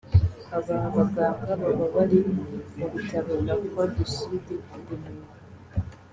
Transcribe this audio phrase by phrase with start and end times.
[0.57, 2.19] Aba baganga baba bari
[2.75, 5.31] mu bitaro la Croix du Sud i Remera